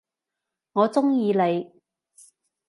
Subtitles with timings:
[0.73, 1.71] 我中意你！